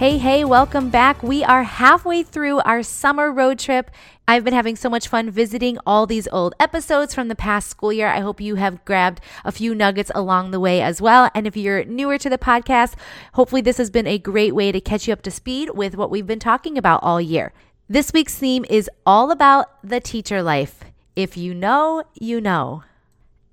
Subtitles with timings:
[0.00, 1.22] Hey, hey, welcome back.
[1.22, 3.90] We are halfway through our summer road trip.
[4.26, 7.92] I've been having so much fun visiting all these old episodes from the past school
[7.92, 8.08] year.
[8.08, 11.30] I hope you have grabbed a few nuggets along the way as well.
[11.34, 12.94] And if you're newer to the podcast,
[13.34, 16.10] hopefully this has been a great way to catch you up to speed with what
[16.10, 17.52] we've been talking about all year.
[17.86, 20.80] This week's theme is all about the teacher life.
[21.14, 22.84] If you know, you know.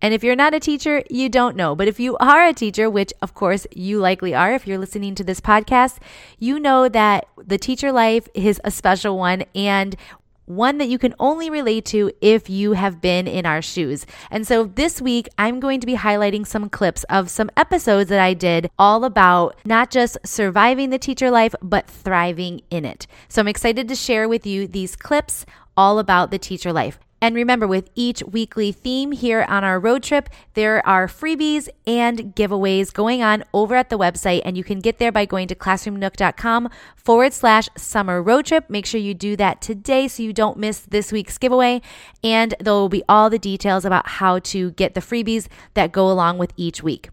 [0.02, 1.76] And if you're not a teacher, you don't know.
[1.76, 5.16] But if you are a teacher, which of course you likely are if you're listening
[5.16, 5.98] to this podcast,
[6.40, 9.96] you know that the teacher life is a special one and
[10.46, 14.06] one that you can only relate to if you have been in our shoes.
[14.32, 18.20] And so this week, I'm going to be highlighting some clips of some episodes that
[18.20, 23.08] I did all about not just surviving the teacher life, but thriving in it.
[23.28, 25.46] So I'm excited to share with you these clips
[25.76, 26.98] all about the teacher life.
[27.20, 32.36] And remember, with each weekly theme here on our road trip, there are freebies and
[32.36, 34.42] giveaways going on over at the website.
[34.46, 38.70] And you can get there by going to classroomnook.com forward slash summer road trip.
[38.70, 41.82] Make sure you do that today so you don't miss this week's giveaway.
[42.24, 46.12] And there will be all the details about how to get the freebies that go
[46.12, 47.10] along with each week.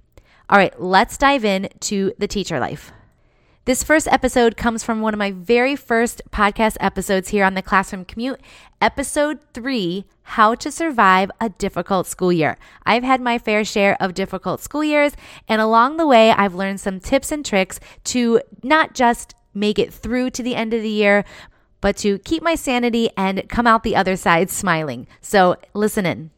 [0.50, 2.92] All right, let's dive in to the teacher life.
[3.66, 7.62] This first episode comes from one of my very first podcast episodes here on the
[7.62, 8.42] Classroom Commute,
[8.78, 12.58] episode three How to Survive a Difficult School Year.
[12.84, 15.14] I've had my fair share of difficult school years,
[15.48, 19.94] and along the way, I've learned some tips and tricks to not just make it
[19.94, 21.24] through to the end of the year,
[21.80, 25.06] but to keep my sanity and come out the other side smiling.
[25.22, 26.32] So, listen in.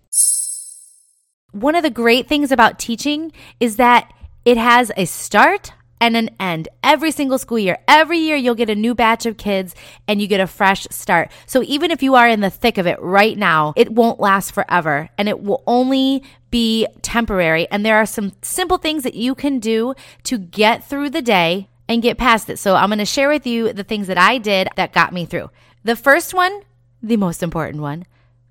[1.51, 4.13] One of the great things about teaching is that
[4.45, 7.79] it has a start, and an end every single school year.
[7.89, 9.75] Every year, you'll get a new batch of kids
[10.07, 11.31] and you get a fresh start.
[11.47, 14.53] So even if you are in the thick of it right now, it won't last
[14.53, 17.69] forever and it will only be temporary.
[17.71, 21.69] And there are some simple things that you can do to get through the day
[21.89, 22.59] and get past it.
[22.59, 25.25] So I'm going to share with you the things that I did that got me
[25.25, 25.51] through.
[25.85, 26.63] The first one,
[27.03, 28.07] the most important one,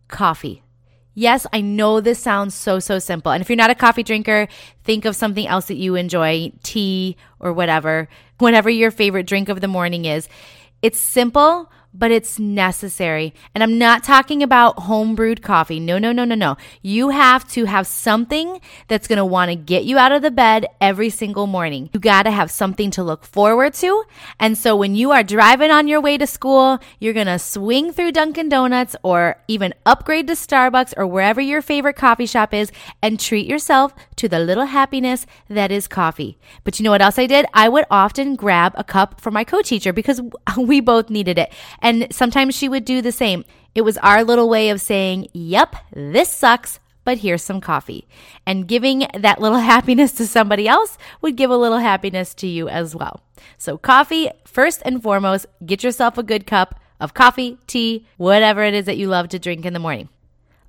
[0.07, 0.61] coffee.
[1.17, 3.31] Yes, I know this sounds so, so simple.
[3.31, 4.49] And if you're not a coffee drinker,
[4.83, 9.61] think of something else that you enjoy, tea or whatever, whatever your favorite drink of
[9.61, 10.27] the morning is.
[10.81, 13.33] It's simple, but it's necessary.
[13.53, 15.79] And I'm not talking about home brewed coffee.
[15.79, 16.57] No, no, no, no, no.
[16.81, 20.31] You have to have something that's going to want to get you out of the
[20.31, 21.89] bed every single morning.
[21.93, 24.03] You got to have something to look forward to.
[24.39, 27.93] And so when you are driving on your way to school, you're going to swing
[27.93, 32.71] through Dunkin' Donuts or even upgrade to Starbucks or wherever your favorite coffee shop is
[33.01, 36.37] and treat yourself to the little happiness that is coffee.
[36.63, 37.45] But you know what else I did?
[37.53, 40.21] I would often grab a cup for my co teacher because
[40.57, 41.53] we both needed it.
[41.85, 43.45] And sometimes she would do the same.
[43.75, 48.07] It was our little way of saying, Yep, this sucks, but here's some coffee.
[48.43, 52.67] And giving that little happiness to somebody else would give a little happiness to you
[52.67, 53.21] as well.
[53.59, 58.73] So, coffee, first and foremost, get yourself a good cup of coffee, tea, whatever it
[58.73, 60.09] is that you love to drink in the morning.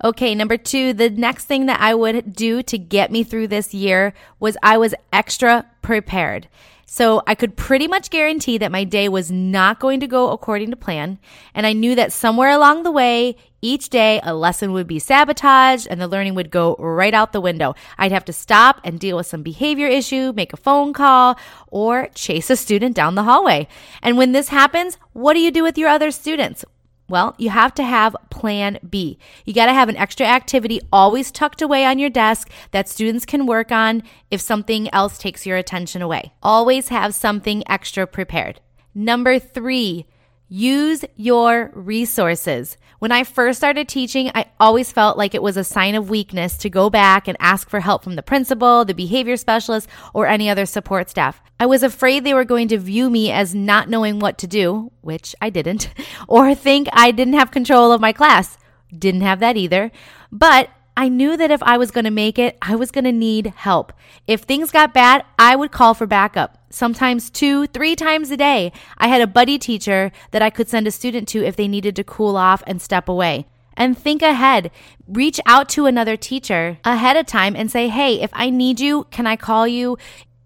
[0.04, 3.72] Okay, number two, the next thing that I would do to get me through this
[3.72, 6.48] year was I was extra prepared.
[6.88, 10.70] So I could pretty much guarantee that my day was not going to go according
[10.70, 11.18] to plan.
[11.52, 15.88] And I knew that somewhere along the way, each day a lesson would be sabotaged
[15.90, 17.74] and the learning would go right out the window.
[17.98, 21.36] I'd have to stop and deal with some behavior issue, make a phone call,
[21.66, 23.66] or chase a student down the hallway.
[24.00, 26.64] And when this happens, what do you do with your other students?
[27.08, 29.18] Well, you have to have plan B.
[29.44, 33.24] You got to have an extra activity always tucked away on your desk that students
[33.24, 36.32] can work on if something else takes your attention away.
[36.42, 38.60] Always have something extra prepared.
[38.92, 40.06] Number three,
[40.48, 42.76] use your resources.
[42.98, 46.56] When I first started teaching, I always felt like it was a sign of weakness
[46.58, 50.48] to go back and ask for help from the principal, the behavior specialist, or any
[50.48, 51.40] other support staff.
[51.60, 54.92] I was afraid they were going to view me as not knowing what to do,
[55.02, 55.90] which I didn't,
[56.28, 58.56] or think I didn't have control of my class.
[58.96, 59.90] Didn't have that either.
[60.32, 63.12] But I knew that if I was going to make it, I was going to
[63.12, 63.92] need help.
[64.26, 68.72] If things got bad, I would call for backup, sometimes two, three times a day.
[68.96, 71.96] I had a buddy teacher that I could send a student to if they needed
[71.96, 73.46] to cool off and step away.
[73.76, 74.70] And think ahead.
[75.06, 79.06] Reach out to another teacher ahead of time and say, hey, if I need you,
[79.10, 79.98] can I call you?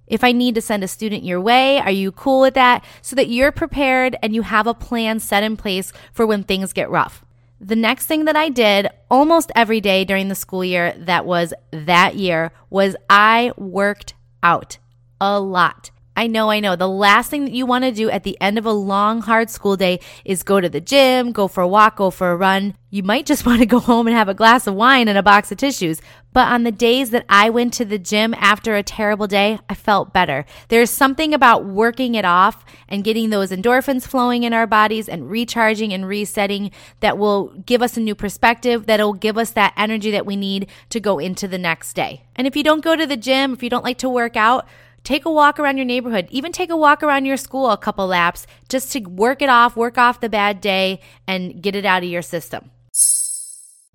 [0.08, 2.84] If I need to send a student your way, are you cool with that?
[3.02, 6.72] So that you're prepared and you have a plan set in place for when things
[6.72, 7.24] get rough.
[7.60, 11.52] The next thing that I did almost every day during the school year that was
[11.70, 14.78] that year was I worked out
[15.20, 15.90] a lot.
[16.20, 16.76] I know, I know.
[16.76, 19.48] The last thing that you want to do at the end of a long, hard
[19.48, 22.74] school day is go to the gym, go for a walk, go for a run.
[22.90, 25.22] You might just want to go home and have a glass of wine and a
[25.22, 26.02] box of tissues.
[26.34, 29.74] But on the days that I went to the gym after a terrible day, I
[29.74, 30.44] felt better.
[30.68, 35.30] There's something about working it off and getting those endorphins flowing in our bodies and
[35.30, 36.70] recharging and resetting
[37.00, 40.68] that will give us a new perspective, that'll give us that energy that we need
[40.90, 42.24] to go into the next day.
[42.36, 44.68] And if you don't go to the gym, if you don't like to work out,
[45.02, 48.06] Take a walk around your neighborhood, even take a walk around your school a couple
[48.06, 52.02] laps just to work it off, work off the bad day, and get it out
[52.02, 52.70] of your system.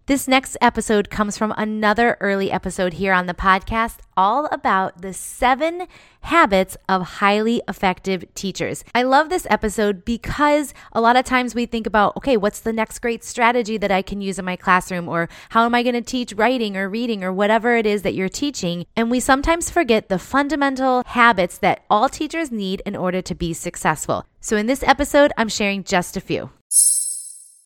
[0.08, 5.14] This next episode comes from another early episode here on the podcast, all about the
[5.14, 5.88] seven
[6.22, 8.84] habits of highly effective teachers.
[8.94, 12.72] I love this episode because a lot of times we think about, okay, what's the
[12.72, 15.10] next great strategy that I can use in my classroom?
[15.10, 18.14] Or how am I going to teach writing or reading or whatever it is that
[18.14, 18.86] you're teaching?
[18.96, 23.54] And we sometimes forget the fundamental habits that all teachers need in order to be
[23.54, 24.28] successful.
[24.40, 26.52] So in this episode, I'm sharing just a few.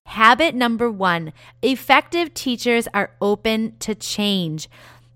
[0.10, 4.68] Habit number one effective teachers are open to change.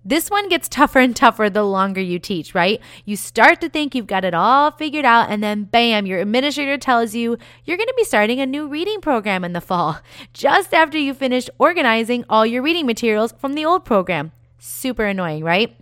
[0.05, 2.79] This one gets tougher and tougher the longer you teach, right?
[3.03, 6.77] You start to think you've got it all figured out, and then bam, your administrator
[6.77, 9.97] tells you you're going to be starting a new reading program in the fall,
[10.33, 14.31] just after you finished organizing all your reading materials from the old program.
[14.59, 15.75] Super annoying, right?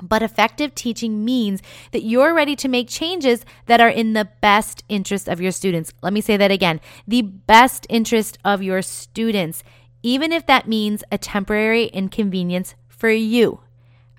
[0.00, 1.62] But effective teaching means
[1.92, 5.92] that you're ready to make changes that are in the best interest of your students.
[6.02, 9.62] Let me say that again the best interest of your students,
[10.02, 13.60] even if that means a temporary inconvenience for you.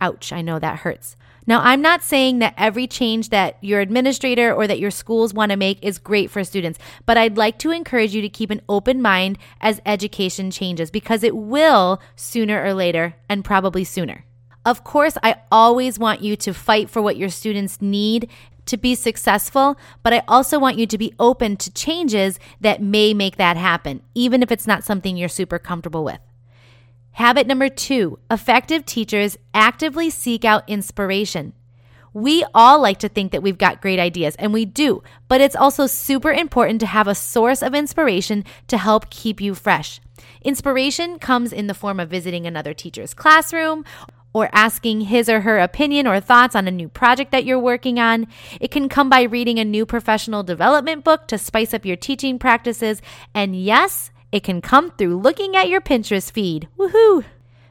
[0.01, 1.15] Ouch, I know that hurts.
[1.47, 5.51] Now, I'm not saying that every change that your administrator or that your schools want
[5.51, 8.61] to make is great for students, but I'd like to encourage you to keep an
[8.67, 14.25] open mind as education changes because it will sooner or later and probably sooner.
[14.67, 18.29] Of course, I always want you to fight for what your students need
[18.65, 23.13] to be successful, but I also want you to be open to changes that may
[23.13, 26.19] make that happen, even if it's not something you're super comfortable with.
[27.11, 31.53] Habit number two effective teachers actively seek out inspiration.
[32.11, 35.55] We all like to think that we've got great ideas, and we do, but it's
[35.55, 40.01] also super important to have a source of inspiration to help keep you fresh.
[40.41, 43.85] Inspiration comes in the form of visiting another teacher's classroom
[44.37, 47.99] or asking his or her opinion or thoughts on a new project that you're working
[47.99, 48.27] on.
[48.61, 52.37] It can come by reading a new professional development book to spice up your teaching
[52.37, 53.01] practices.
[53.33, 56.67] And yes, it can come through looking at your Pinterest feed.
[56.77, 57.25] Woohoo!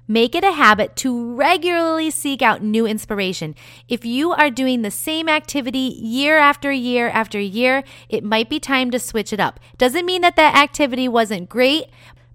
[0.08, 3.54] Make it a habit to regularly seek out new inspiration.
[3.88, 8.60] If you are doing the same activity year after year after year, it might be
[8.60, 9.60] time to switch it up.
[9.78, 11.86] Doesn't mean that that activity wasn't great,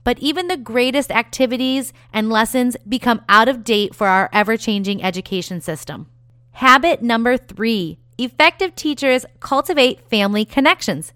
[0.04, 5.04] but even the greatest activities and lessons become out of date for our ever changing
[5.04, 6.08] education system.
[6.54, 11.14] Habit number three effective teachers cultivate family connections.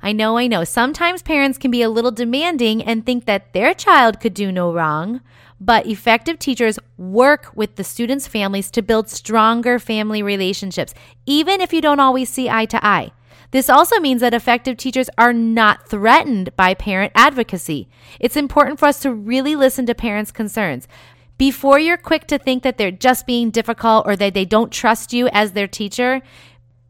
[0.00, 3.74] I know, I know, sometimes parents can be a little demanding and think that their
[3.74, 5.20] child could do no wrong,
[5.60, 10.94] but effective teachers work with the students' families to build stronger family relationships,
[11.26, 13.10] even if you don't always see eye to eye.
[13.50, 17.88] This also means that effective teachers are not threatened by parent advocacy.
[18.20, 20.86] It's important for us to really listen to parents' concerns.
[21.38, 25.12] Before you're quick to think that they're just being difficult or that they don't trust
[25.12, 26.20] you as their teacher,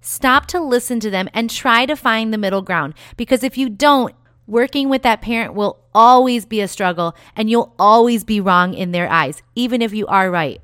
[0.00, 2.94] stop to listen to them and try to find the middle ground.
[3.16, 4.14] Because if you don't,
[4.46, 8.92] working with that parent will always be a struggle and you'll always be wrong in
[8.92, 10.60] their eyes, even if you are right.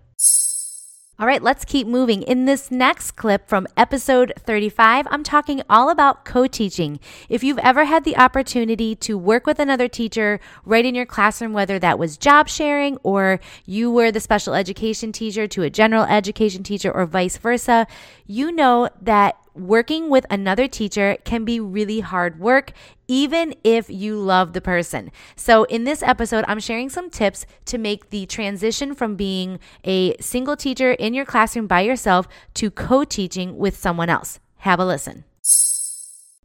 [1.16, 2.22] All right, let's keep moving.
[2.22, 6.98] In this next clip from episode 35, I'm talking all about co teaching.
[7.28, 11.52] If you've ever had the opportunity to work with another teacher right in your classroom,
[11.52, 16.02] whether that was job sharing or you were the special education teacher to a general
[16.02, 17.86] education teacher or vice versa,
[18.26, 22.72] you know that working with another teacher can be really hard work,
[23.08, 25.10] even if you love the person.
[25.36, 30.16] So, in this episode, I'm sharing some tips to make the transition from being a
[30.20, 34.40] single teacher in your classroom by yourself to co teaching with someone else.
[34.58, 35.24] Have a listen.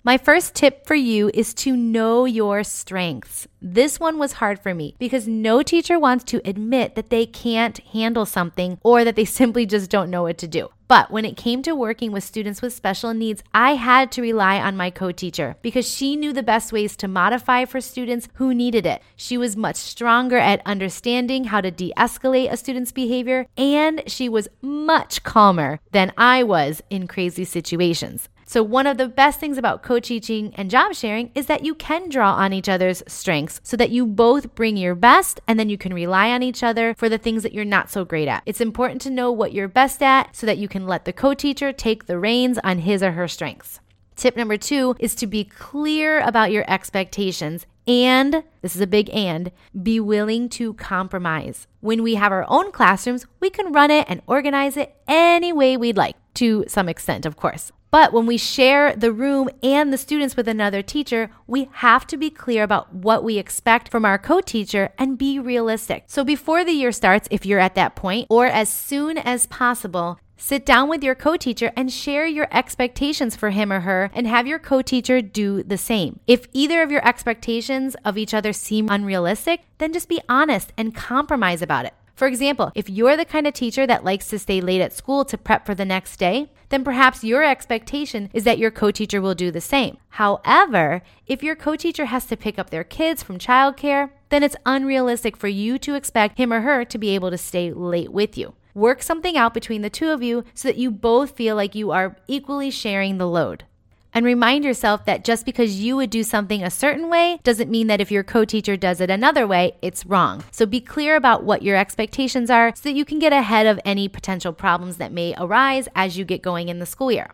[0.02, 3.48] My first tip for you is to know your strengths.
[3.62, 7.78] This one was hard for me because no teacher wants to admit that they can't
[7.80, 10.70] handle something or that they simply just don't know what to do.
[10.90, 14.60] But when it came to working with students with special needs, I had to rely
[14.60, 18.56] on my co teacher because she knew the best ways to modify for students who
[18.56, 19.04] needed it.
[19.16, 24.28] She was much stronger at understanding how to de escalate a student's behavior, and she
[24.28, 28.28] was much calmer than I was in crazy situations.
[28.50, 31.76] So, one of the best things about co teaching and job sharing is that you
[31.76, 35.70] can draw on each other's strengths so that you both bring your best and then
[35.70, 38.42] you can rely on each other for the things that you're not so great at.
[38.48, 41.36] It's important to know what you're best at so that you can let the co
[41.36, 43.82] teacher take the reins on his or her strengths.
[44.16, 49.12] Tip number two is to be clear about your expectations and this is a big
[49.12, 51.68] and be willing to compromise.
[51.82, 55.78] When we have our own classrooms, we can run it and organize it any way
[55.78, 57.72] we'd like, to some extent, of course.
[57.92, 62.18] But when we share the room and the students with another teacher, we have to
[62.18, 66.04] be clear about what we expect from our co teacher and be realistic.
[66.08, 70.20] So before the year starts, if you're at that point, or as soon as possible,
[70.42, 74.26] Sit down with your co teacher and share your expectations for him or her and
[74.26, 76.22] have your co teacher do the same.
[76.28, 80.96] If either of your expectations of each other seem unrealistic, then just be honest and
[80.96, 81.94] compromise about it.
[82.16, 85.26] For example, if you're the kind of teacher that likes to stay late at school
[85.26, 89.22] to prep for the next day, then perhaps your expectation is that your co teacher
[89.22, 89.98] will do the same.
[90.10, 94.56] However, if your co teacher has to pick up their kids from childcare, then it's
[94.66, 98.38] unrealistic for you to expect him or her to be able to stay late with
[98.38, 98.54] you.
[98.74, 101.92] Work something out between the two of you so that you both feel like you
[101.92, 103.66] are equally sharing the load.
[104.14, 107.88] And remind yourself that just because you would do something a certain way doesn't mean
[107.88, 110.44] that if your co teacher does it another way, it's wrong.
[110.52, 113.80] So be clear about what your expectations are so that you can get ahead of
[113.86, 117.30] any potential problems that may arise as you get going in the school year.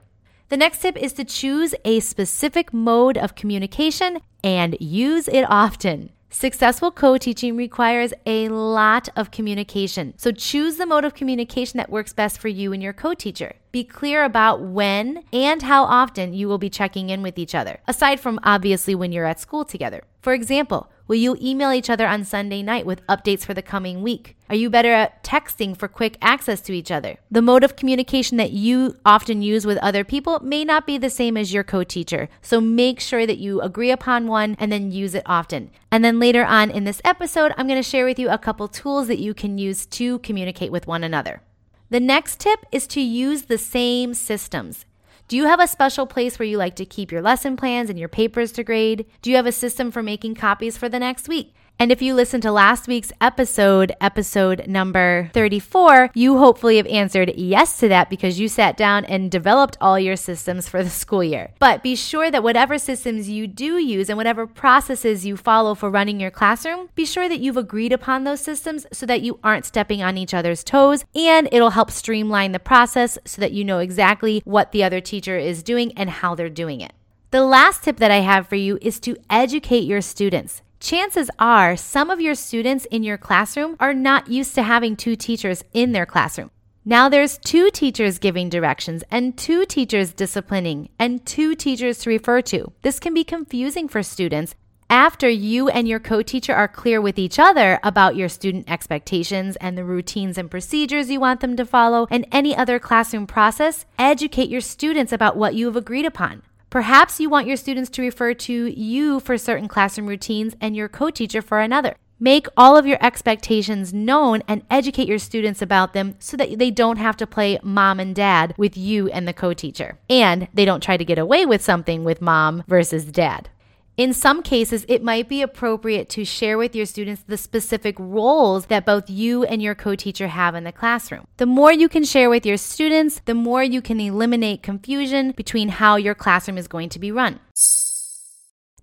[0.50, 6.12] The next tip is to choose a specific mode of communication and use it often.
[6.38, 10.13] Successful co teaching requires a lot of communication.
[10.18, 13.54] So choose the mode of communication that works best for you and your co teacher.
[13.72, 17.80] Be clear about when and how often you will be checking in with each other,
[17.88, 20.04] aside from obviously when you're at school together.
[20.22, 24.01] For example, Will you email each other on Sunday night with updates for the coming
[24.01, 24.35] week?
[24.47, 27.17] Are you better at texting for quick access to each other?
[27.31, 31.09] The mode of communication that you often use with other people may not be the
[31.09, 34.91] same as your co teacher, so make sure that you agree upon one and then
[34.91, 35.71] use it often.
[35.91, 38.67] And then later on in this episode, I'm going to share with you a couple
[38.67, 41.41] tools that you can use to communicate with one another.
[41.89, 44.85] The next tip is to use the same systems.
[45.27, 47.97] Do you have a special place where you like to keep your lesson plans and
[47.97, 49.07] your papers to grade?
[49.23, 51.54] Do you have a system for making copies for the next week?
[51.77, 57.34] And if you listened to last week's episode, episode number 34, you hopefully have answered
[57.36, 61.22] yes to that because you sat down and developed all your systems for the school
[61.22, 61.51] year.
[61.60, 65.89] But be sure that whatever systems you do use and whatever processes you follow for
[65.89, 69.65] running your classroom, be sure that you've agreed upon those systems so that you aren't
[69.65, 73.79] stepping on each other's toes and it'll help streamline the process so that you know
[73.79, 76.94] exactly what the other teacher is doing and how they're doing it.
[77.32, 81.75] The last tip that I have for you is to educate your students chances are
[81.75, 85.94] some of your students in your classroom are not used to having two teachers in
[85.94, 86.51] their classroom.
[86.86, 92.42] Now there's two teachers giving directions and two teachers disciplining and two teachers to refer
[92.44, 92.72] to.
[92.84, 94.54] This can be confusing for students.
[94.88, 99.56] After you and your co teacher are clear with each other about your student expectations
[99.56, 103.88] and the routines and procedures you want them to follow and any other classroom process,
[103.98, 106.44] educate your students about what you have agreed upon.
[106.69, 110.89] Perhaps you want your students to refer to you for certain classroom routines and your
[110.89, 111.95] co teacher for another.
[112.19, 116.72] Make all of your expectations known and educate your students about them so that they
[116.72, 120.00] don't have to play mom and dad with you and the co teacher.
[120.10, 123.50] And they don't try to get away with something with mom versus dad.
[123.97, 128.65] In some cases, it might be appropriate to share with your students the specific roles
[128.65, 131.27] that both you and your co teacher have in the classroom.
[131.37, 135.69] The more you can share with your students, the more you can eliminate confusion between
[135.69, 137.39] how your classroom is going to be run.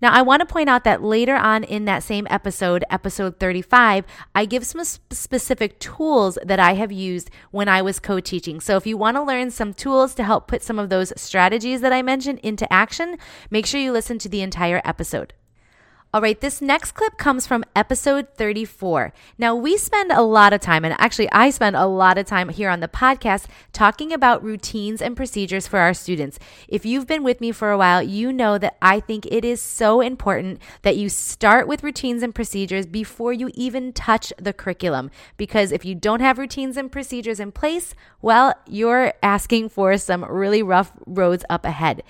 [0.02, 4.04] Now, I want to point out that later on in that same episode, episode 35,
[4.34, 8.60] I give some specific tools that I have used when I was co teaching.
[8.60, 11.82] So, if you want to learn some tools to help put some of those strategies
[11.82, 13.16] that I mentioned into action,
[13.48, 15.34] make sure you listen to the entire episode.
[16.14, 19.14] All right, this next clip comes from episode 34.
[19.38, 22.50] Now, we spend a lot of time, and actually, I spend a lot of time
[22.50, 26.38] here on the podcast talking about routines and procedures for our students.
[26.68, 29.62] If you've been with me for a while, you know that I think it is
[29.62, 35.10] so important that you start with routines and procedures before you even touch the curriculum.
[35.38, 40.26] Because if you don't have routines and procedures in place, well, you're asking for some
[40.26, 42.02] really rough roads up ahead.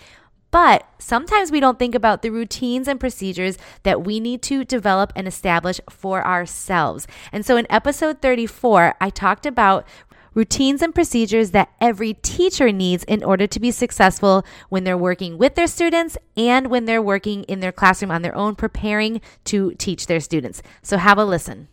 [0.52, 5.12] But sometimes we don't think about the routines and procedures that we need to develop
[5.16, 7.08] and establish for ourselves.
[7.32, 9.88] And so in episode 34, I talked about
[10.34, 15.38] routines and procedures that every teacher needs in order to be successful when they're working
[15.38, 19.72] with their students and when they're working in their classroom on their own, preparing to
[19.78, 20.62] teach their students.
[20.82, 21.68] So have a listen.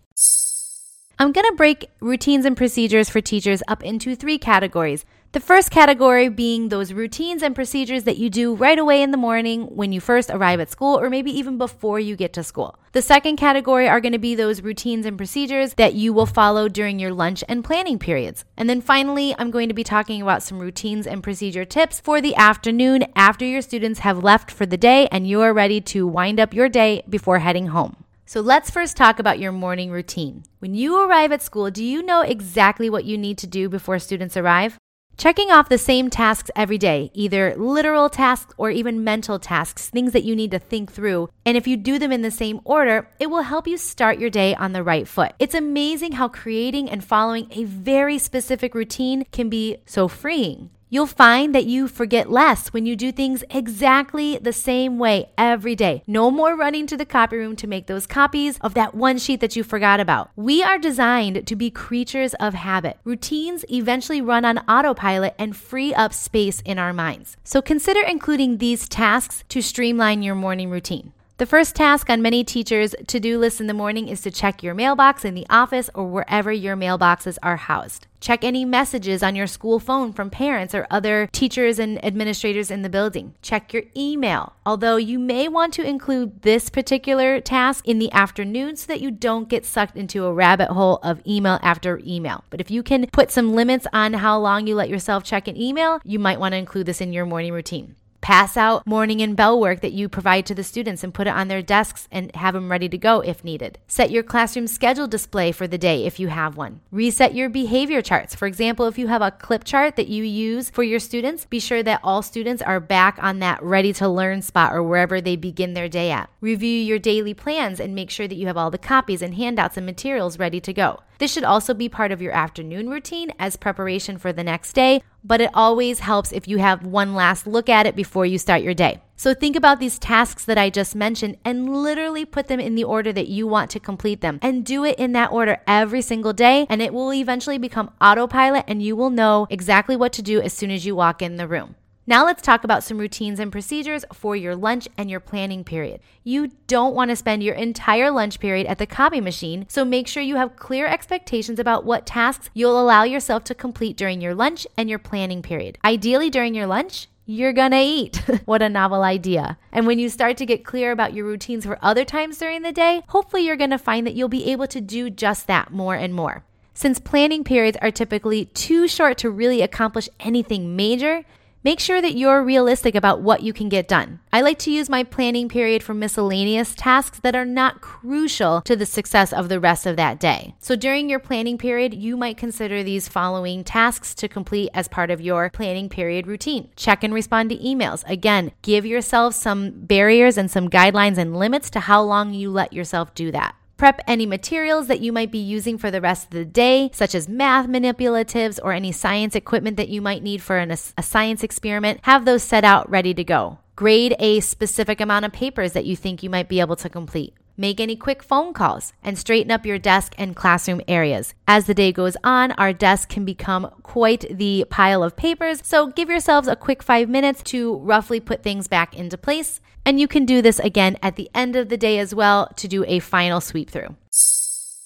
[1.22, 5.04] I'm going to break routines and procedures for teachers up into three categories.
[5.32, 9.18] The first category being those routines and procedures that you do right away in the
[9.18, 12.80] morning when you first arrive at school, or maybe even before you get to school.
[12.94, 16.68] The second category are going to be those routines and procedures that you will follow
[16.68, 18.44] during your lunch and planning periods.
[18.58, 22.22] And then finally, I'm going to be talking about some routines and procedure tips for
[22.22, 26.08] the afternoon after your students have left for the day and you are ready to
[26.08, 27.98] wind up your day before heading home.
[28.26, 30.44] So let's first talk about your morning routine.
[30.58, 34.00] When you arrive at school, do you know exactly what you need to do before
[34.00, 34.80] students arrive?
[35.20, 40.14] Checking off the same tasks every day, either literal tasks or even mental tasks, things
[40.14, 41.30] that you need to think through.
[41.46, 44.30] And if you do them in the same order, it will help you start your
[44.30, 45.34] day on the right foot.
[45.38, 50.70] It's amazing how creating and following a very specific routine can be so freeing.
[50.92, 55.76] You'll find that you forget less when you do things exactly the same way every
[55.76, 56.02] day.
[56.08, 59.40] No more running to the copy room to make those copies of that one sheet
[59.42, 60.32] that you forgot about.
[60.36, 62.98] We are designed to be creatures of habit.
[63.04, 67.38] Routines eventually run on autopilot and free up space in our minds.
[67.44, 71.14] So consider including these tasks to streamline your morning routine.
[71.38, 74.64] The first task on many teachers' to do list in the morning is to check
[74.64, 78.08] your mailbox in the office or wherever your mailboxes are housed.
[78.20, 82.82] Check any messages on your school phone from parents or other teachers and administrators in
[82.82, 83.36] the building.
[83.42, 88.76] Check your email, although you may want to include this particular task in the afternoon
[88.76, 92.44] so that you don't get sucked into a rabbit hole of email after email.
[92.50, 95.56] But if you can put some limits on how long you let yourself check an
[95.56, 97.96] email, you might want to include this in your morning routine.
[98.22, 101.34] Pass out morning and bell work that you provide to the students and put it
[101.34, 103.80] on their desks and have them ready to go if needed.
[103.88, 106.82] Set your classroom schedule display for the day if you have one.
[106.92, 108.36] Reset your behavior charts.
[108.36, 111.60] For example, if you have a clip chart that you use for your students, be
[111.60, 115.36] sure that all students are back on that ready to learn spot or wherever they
[115.36, 116.30] begin their day at.
[116.42, 119.78] Review your daily plans and make sure that you have all the copies and handouts
[119.78, 121.00] and materials ready to go.
[121.20, 125.04] This should also be part of your afternoon routine as preparation for the next day,
[125.22, 128.62] but it always helps if you have one last look at it before you start
[128.62, 129.02] your day.
[129.18, 132.86] So think about these tasks that I just mentioned and literally put them in the
[132.86, 136.32] order that you want to complete them and do it in that order every single
[136.32, 140.40] day and it will eventually become autopilot and you will know exactly what to do
[140.40, 141.76] as soon as you walk in the room.
[142.10, 146.00] Now let's talk about some routines and procedures for your lunch and your planning period.
[146.24, 150.08] You don't want to spend your entire lunch period at the copy machine, so make
[150.08, 154.34] sure you have clear expectations about what tasks you'll allow yourself to complete during your
[154.34, 155.78] lunch and your planning period.
[155.86, 158.16] Ideally, during your lunch, you're gonna eat.
[158.46, 159.60] what a novel idea.
[159.72, 162.72] And when you start to get clear about your routines for other times during the
[162.72, 166.16] day, hopefully you're gonna find that you'll be able to do just that more and
[166.16, 166.44] more.
[166.74, 171.24] Since planning periods are typically too short to really accomplish anything major,
[171.62, 174.22] Make sure that you're realistic about what you can get done.
[174.32, 178.78] I like to use my planning period for miscellaneous tasks that are not crucial to
[178.78, 180.56] the success of the rest of that day.
[180.60, 185.12] So during your planning period, you might consider these following tasks to complete as part
[185.12, 186.70] of your planning period routine.
[186.78, 188.10] Check and respond to emails.
[188.10, 192.72] Again, give yourself some barriers and some guidelines and limits to how long you let
[192.72, 193.54] yourself do that.
[193.80, 197.16] Prep any materials that you might be using for the rest of the day, such
[197.16, 201.44] as math manipulatives or any science equipment that you might need for an, a science
[201.44, 202.02] experiment.
[202.04, 203.60] Have those set out ready to go.
[203.78, 207.34] Grade a specific amount of papers that you think you might be able to complete.
[207.60, 211.34] Make any quick phone calls and straighten up your desk and classroom areas.
[211.46, 215.88] As the day goes on, our desk can become quite the pile of papers, so
[215.88, 219.60] give yourselves a quick five minutes to roughly put things back into place.
[219.86, 222.70] And you can do this again at the end of the day as well to
[222.70, 223.94] do a final sweep through.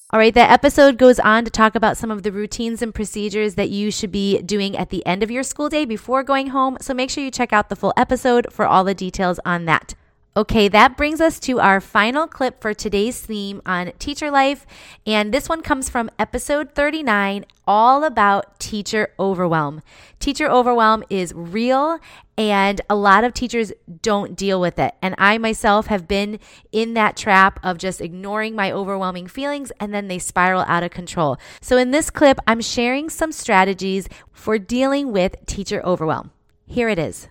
[0.09, 3.53] All right, that episode goes on to talk about some of the routines and procedures
[3.53, 6.77] that you should be doing at the end of your school day before going home.
[6.81, 9.93] So make sure you check out the full episode for all the details on that.
[10.35, 14.65] Okay, that brings us to our final clip for today's theme on teacher life.
[15.05, 19.83] And this one comes from episode 39, all about teacher overwhelm.
[20.17, 21.99] Teacher overwhelm is real,
[22.35, 24.95] and a lot of teachers don't deal with it.
[25.03, 26.39] And I myself have been
[26.71, 30.89] in that trap of just ignoring my overwhelming feelings, and then they spiral out of
[30.89, 31.37] control.
[31.61, 36.31] So, in this clip, I'm sharing some strategies for dealing with teacher overwhelm.
[36.65, 37.29] Here it is.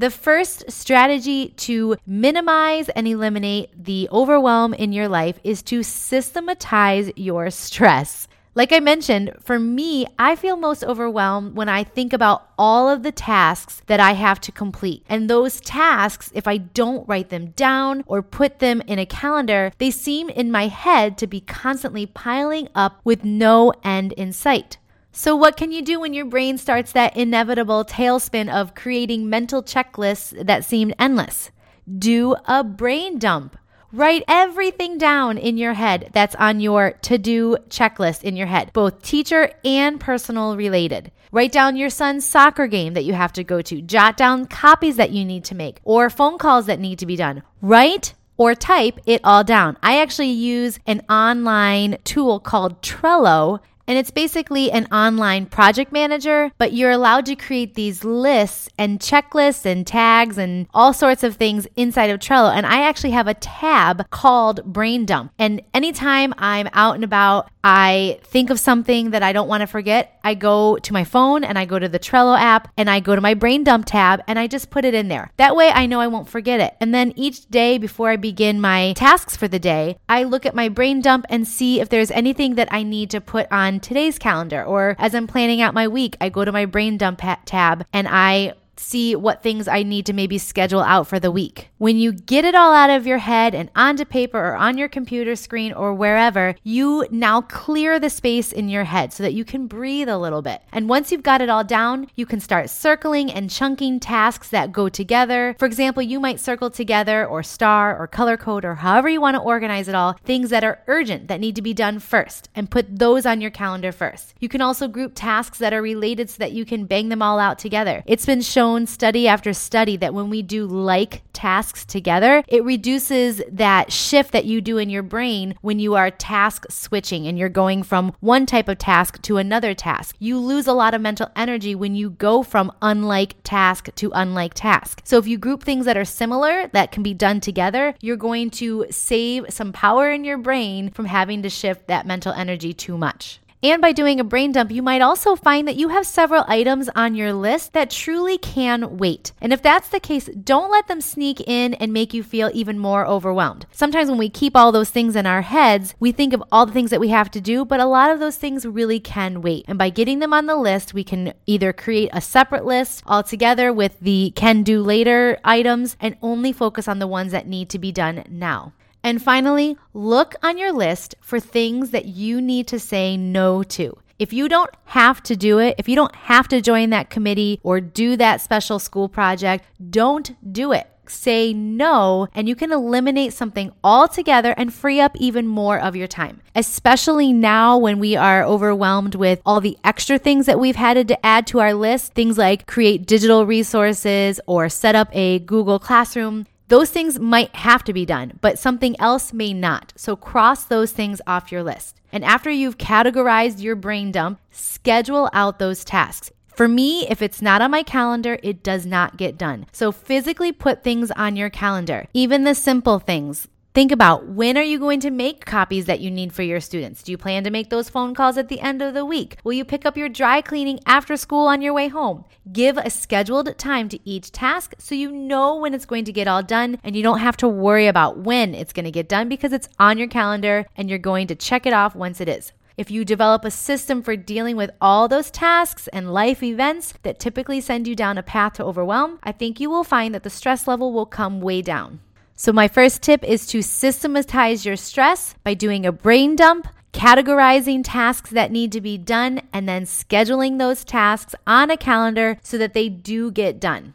[0.00, 7.10] The first strategy to minimize and eliminate the overwhelm in your life is to systematize
[7.16, 8.28] your stress.
[8.54, 13.02] Like I mentioned, for me, I feel most overwhelmed when I think about all of
[13.02, 15.04] the tasks that I have to complete.
[15.08, 19.72] And those tasks, if I don't write them down or put them in a calendar,
[19.78, 24.78] they seem in my head to be constantly piling up with no end in sight.
[25.20, 29.64] So, what can you do when your brain starts that inevitable tailspin of creating mental
[29.64, 31.50] checklists that seem endless?
[31.98, 33.58] Do a brain dump.
[33.90, 38.72] Write everything down in your head that's on your to do checklist in your head,
[38.72, 41.10] both teacher and personal related.
[41.32, 43.82] Write down your son's soccer game that you have to go to.
[43.82, 47.16] Jot down copies that you need to make or phone calls that need to be
[47.16, 47.42] done.
[47.60, 49.78] Write or type it all down.
[49.82, 56.52] I actually use an online tool called Trello and it's basically an online project manager,
[56.58, 61.36] but you're allowed to create these lists and checklists and tags and all sorts of
[61.36, 62.52] things inside of Trello.
[62.54, 65.32] And I actually have a tab called Brain Dump.
[65.38, 69.66] And anytime I'm out and about, I think of something that I don't want to
[69.66, 73.00] forget, I go to my phone and I go to the Trello app and I
[73.00, 75.30] go to my brain dump tab and I just put it in there.
[75.38, 76.74] That way I know I won't forget it.
[76.80, 80.54] And then each day before I begin my tasks for the day, I look at
[80.54, 83.46] my brain dump and see if there's anything that I need to put
[83.80, 84.64] today's calendar.
[84.64, 88.06] Or as I'm planning out my week, I go to my brain dump tab and
[88.08, 91.70] I see what things I need to maybe schedule out for the week.
[91.78, 94.88] When you get it all out of your head and onto paper or on your
[94.88, 99.44] computer screen or wherever, you now clear the space in your head so that you
[99.44, 100.62] can breathe a little bit.
[100.72, 104.72] And once you've got it all down, you can start circling and chunking tasks that
[104.72, 105.56] go together.
[105.58, 109.36] For example, you might circle together or star or color code or however you want
[109.36, 112.70] to organize it all, things that are urgent that need to be done first and
[112.70, 114.34] put those on your calendar first.
[114.40, 117.38] You can also group tasks that are related so that you can bang them all
[117.38, 118.02] out together.
[118.06, 122.62] It's been shown shown study after study that when we do like tasks together, it
[122.64, 127.38] reduces that shift that you do in your brain when you are task switching and
[127.38, 130.16] you're going from one type of task to another task.
[130.18, 134.52] You lose a lot of mental energy when you go from unlike task to unlike
[134.52, 135.00] task.
[135.04, 138.50] So if you group things that are similar that can be done together, you're going
[138.50, 142.98] to save some power in your brain from having to shift that mental energy too
[142.98, 143.40] much.
[143.60, 146.88] And by doing a brain dump, you might also find that you have several items
[146.90, 149.32] on your list that truly can wait.
[149.40, 152.78] And if that's the case, don't let them sneak in and make you feel even
[152.78, 153.66] more overwhelmed.
[153.72, 156.72] Sometimes when we keep all those things in our heads, we think of all the
[156.72, 159.64] things that we have to do, but a lot of those things really can wait.
[159.66, 163.72] And by getting them on the list, we can either create a separate list altogether
[163.72, 167.80] with the can do later items and only focus on the ones that need to
[167.80, 168.72] be done now.
[169.02, 173.98] And finally, look on your list for things that you need to say no to.
[174.18, 177.60] If you don't have to do it, if you don't have to join that committee
[177.62, 180.90] or do that special school project, don't do it.
[181.06, 186.08] Say no, and you can eliminate something altogether and free up even more of your
[186.08, 186.42] time.
[186.54, 191.24] Especially now when we are overwhelmed with all the extra things that we've had to
[191.26, 196.46] add to our list, things like create digital resources or set up a Google Classroom.
[196.68, 199.94] Those things might have to be done, but something else may not.
[199.96, 202.00] So cross those things off your list.
[202.12, 206.30] And after you've categorized your brain dump, schedule out those tasks.
[206.54, 209.64] For me, if it's not on my calendar, it does not get done.
[209.72, 214.62] So physically put things on your calendar, even the simple things Think about when are
[214.62, 217.02] you going to make copies that you need for your students?
[217.02, 219.36] Do you plan to make those phone calls at the end of the week?
[219.44, 222.24] Will you pick up your dry cleaning after school on your way home?
[222.50, 226.26] Give a scheduled time to each task so you know when it's going to get
[226.26, 229.28] all done and you don't have to worry about when it's going to get done
[229.28, 232.52] because it's on your calendar and you're going to check it off once it is.
[232.78, 237.18] If you develop a system for dealing with all those tasks and life events that
[237.18, 240.30] typically send you down a path to overwhelm, I think you will find that the
[240.30, 242.00] stress level will come way down.
[242.40, 247.80] So, my first tip is to systematize your stress by doing a brain dump, categorizing
[247.82, 252.56] tasks that need to be done, and then scheduling those tasks on a calendar so
[252.56, 253.94] that they do get done.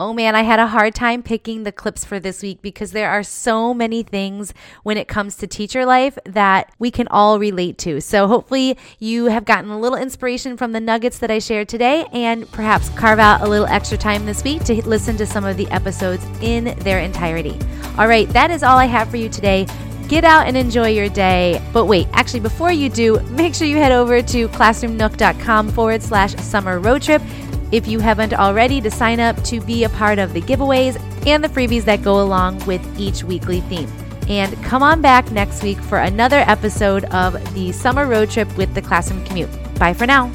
[0.00, 3.10] Oh man, I had a hard time picking the clips for this week because there
[3.10, 7.78] are so many things when it comes to teacher life that we can all relate
[7.78, 8.00] to.
[8.00, 12.06] So hopefully you have gotten a little inspiration from the nuggets that I shared today
[12.12, 15.56] and perhaps carve out a little extra time this week to listen to some of
[15.56, 17.58] the episodes in their entirety.
[17.98, 19.66] All right, that is all I have for you today
[20.06, 21.62] get out and enjoy your day.
[21.72, 26.34] But wait, actually, before you do, make sure you head over to classroomnook.com forward slash
[26.36, 27.20] summer road trip
[27.72, 31.42] if you haven't already, to sign up to be a part of the giveaways and
[31.42, 33.90] the freebies that go along with each weekly theme.
[34.28, 38.74] And come on back next week for another episode of the Summer Road Trip with
[38.74, 39.50] the Classroom Commute.
[39.78, 40.30] Bye for now.